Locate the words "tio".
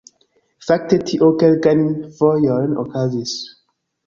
1.09-1.29